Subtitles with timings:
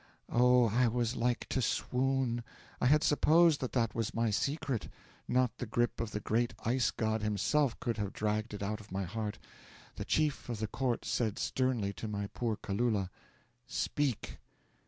[0.29, 2.43] 'Oh, I was like to swoon!
[2.81, 4.89] I had supposed that that was my secret;
[5.27, 8.91] not the grip of the great Ice God himself could have dragged it out of
[8.91, 9.37] my heart.
[9.97, 13.11] The chief of the court said sternly to my poor Kalula:
[13.67, 14.39] '"Speak!"